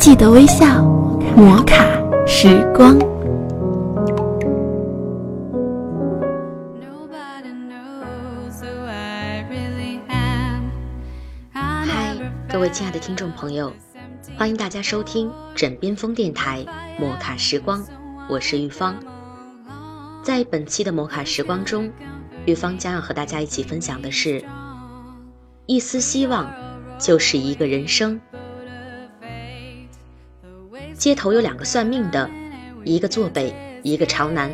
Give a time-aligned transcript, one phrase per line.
[0.00, 0.82] 记得微笑，
[1.36, 1.84] 摩卡
[2.26, 2.98] 时光。
[11.52, 12.16] 嗨，
[12.48, 13.70] 各位亲爱的听众朋友，
[14.38, 16.64] 欢迎大家收听枕边风电台
[16.98, 17.84] 摩卡时光，
[18.26, 18.96] 我是玉芳。
[20.22, 21.92] 在本期的摩卡时光中，
[22.46, 24.42] 玉芳将要和大家一起分享的是：
[25.66, 26.50] 一丝希望
[26.98, 28.18] 就是一个人生。
[30.96, 32.28] 街头有两个算命的，
[32.84, 34.52] 一个坐北，一个朝南。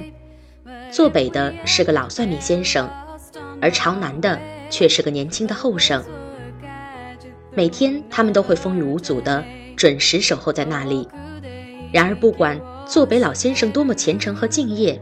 [0.91, 2.89] 坐北的是个老算命先生，
[3.61, 4.39] 而朝南的
[4.71, 6.03] 却是个年轻的后生。
[7.53, 9.43] 每天他们都会风雨无阻的
[9.77, 11.09] 准时守候在那里。
[11.93, 15.01] 然而，不管坐北老先生多么虔诚和敬业，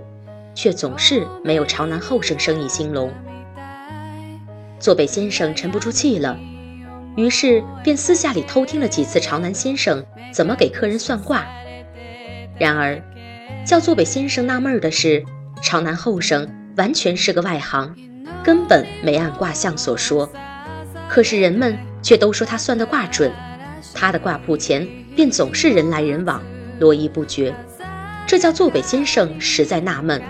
[0.54, 3.12] 却总是没有朝南后生生意兴隆。
[4.78, 6.38] 坐北先生沉不住气了。
[7.16, 11.46] 于是便私下里偷听了几次朝南先生怎么给客人算卦。
[12.58, 13.00] 然而，
[13.64, 15.24] 叫坐北先生纳闷的是，
[15.62, 17.94] 朝南后生完全是个外行，
[18.42, 20.30] 根本没按卦象所说。
[21.08, 23.30] 可是人们却都说他算的卦准，
[23.94, 26.42] 他的卦铺前便总是人来人往，
[26.80, 27.54] 络绎不绝。
[28.26, 30.20] 这叫坐北先生实在纳闷。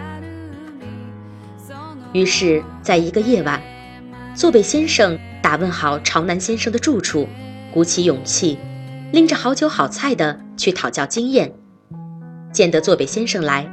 [2.12, 3.62] 于是，在一个夜晚，
[4.34, 5.18] 坐北先生。
[5.44, 7.28] 打问好朝南先生的住处，
[7.70, 8.58] 鼓起勇气，
[9.12, 11.52] 拎着好酒好菜的去讨教经验。
[12.50, 13.68] 见得坐北先生来，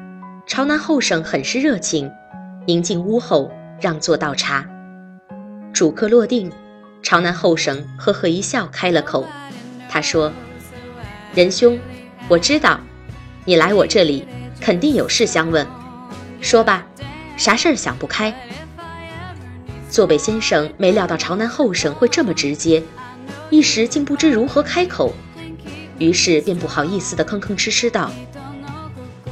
[0.45, 2.11] 朝南后生很是热情，
[2.65, 4.67] 迎进屋后让座倒茶。
[5.71, 6.51] 主客落定，
[7.01, 9.25] 朝南后生呵呵一笑，开了口。
[9.89, 10.29] 他说
[11.33, 11.79] ：“仁兄，
[12.27, 12.81] 我知道，
[13.45, 14.27] 你来我这里
[14.59, 15.65] 肯定有事相问，
[16.41, 16.85] 说吧，
[17.37, 18.35] 啥事儿想不开？”
[19.91, 22.81] 坐北先生没料到朝南后生会这么直接，
[23.49, 25.13] 一时竟不知如何开口，
[25.99, 28.09] 于是便不好意思的吭吭哧哧道：“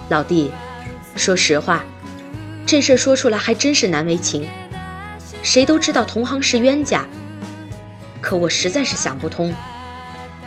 [0.09, 0.51] 老弟，
[1.15, 1.85] 说实话，
[2.65, 4.45] 这事说出来还真是难为情。
[5.41, 7.07] 谁都知道同行是冤家，
[8.19, 9.55] 可我实在是想不通，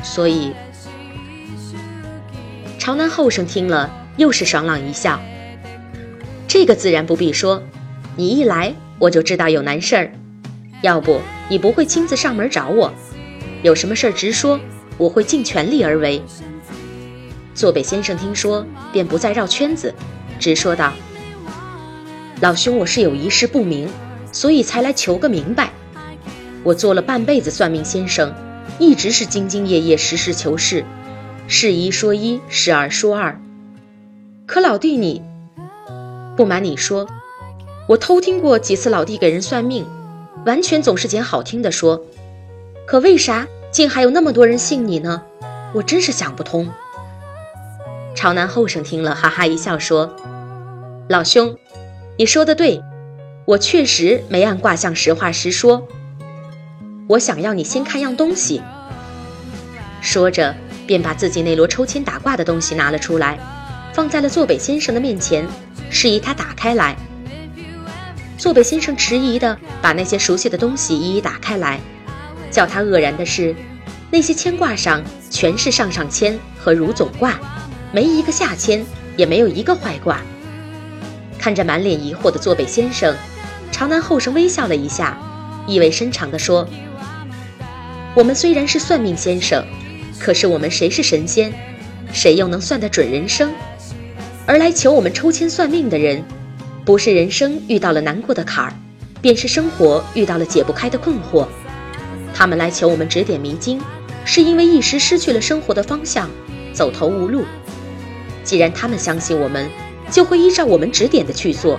[0.02, 0.52] 所以……”
[2.78, 5.18] 朝南后生听了，又是爽朗一笑
[6.46, 7.62] ：“这个自然不必说，
[8.14, 10.12] 你一来。”我就知道有难事儿，
[10.80, 12.94] 要不你不会亲自上门找我。
[13.64, 14.60] 有什么事儿直说，
[14.96, 16.22] 我会尽全力而为。
[17.52, 19.92] 坐北先生听说，便不再绕圈子，
[20.38, 20.92] 直说道
[22.40, 23.88] ：“老兄，我是有一事不明，
[24.30, 25.72] 所以才来求个明白。
[26.62, 28.32] 我做了半辈子算命先生，
[28.78, 30.84] 一直是兢兢业业、实事求是，
[31.48, 33.40] 是一说一，是二说二。
[34.46, 35.20] 可老弟你，
[36.36, 37.08] 不瞒你说。”
[37.88, 39.86] 我偷听过几次老弟给人算命，
[40.46, 42.00] 完全总是捡好听的说，
[42.86, 45.22] 可为啥竟还有那么多人信你呢？
[45.74, 46.68] 我真是想不通。
[48.14, 50.14] 朝南后生听了，哈哈一笑说
[51.08, 51.56] ：“老兄，
[52.16, 52.80] 你说的对，
[53.46, 55.88] 我确实没按卦象实话实说。
[57.08, 58.62] 我想要你先看样东西。”
[60.00, 60.54] 说着，
[60.86, 63.38] 便把自己那摞抽签打卦的东西拿了出来，
[63.92, 65.46] 放在了坐北先生的面前，
[65.90, 66.96] 示意他打开来。
[68.42, 71.78] 坐北先生迟疑地把那些熟悉的东西一一打开来，
[72.50, 73.54] 叫他愕然的是，
[74.10, 77.38] 那些签卦上全是上上签和如总卦，
[77.92, 78.84] 没一个下签，
[79.16, 80.20] 也没有一个坏卦。
[81.38, 83.14] 看着满脸疑惑的坐北先生，
[83.70, 85.16] 朝南后生微笑了一下，
[85.68, 86.68] 意味深长地说
[88.12, 89.64] ：“我们虽然是算命先生，
[90.18, 91.54] 可是我们谁是神仙？
[92.12, 93.52] 谁又能算得准人生？
[94.46, 96.24] 而来求我们抽签算命的人。”
[96.84, 98.72] 不是人生遇到了难过的坎儿，
[99.20, 101.46] 便是生活遇到了解不开的困惑。
[102.34, 103.80] 他们来求我们指点迷津，
[104.24, 106.28] 是因为一时失去了生活的方向，
[106.72, 107.44] 走投无路。
[108.42, 109.70] 既然他们相信我们，
[110.10, 111.78] 就会依照我们指点的去做。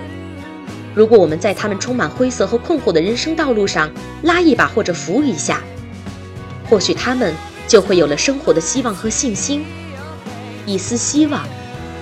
[0.94, 3.90] 如果我们在他们充满灰色和困惑的人生道路上
[4.22, 5.60] 拉一把或者扶一下，
[6.70, 7.34] 或许他们
[7.68, 9.66] 就会有了生活的希望和信心。
[10.64, 11.46] 一丝希望，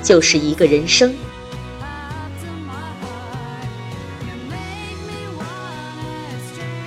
[0.05, 1.13] 就是一个人生。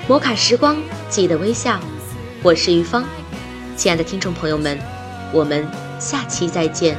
[0.07, 0.78] 摩卡时光，
[1.10, 1.80] 记得微笑。
[2.44, 3.04] 我是于芳，
[3.75, 4.78] 亲爱的听众朋友们，
[5.34, 5.68] 我们
[6.00, 6.96] 下期再见。